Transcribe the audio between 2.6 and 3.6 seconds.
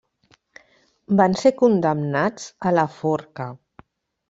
a la forca.